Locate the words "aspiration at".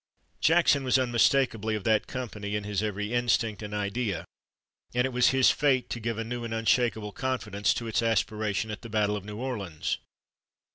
8.01-8.81